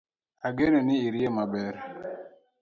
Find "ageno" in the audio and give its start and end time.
0.47-0.79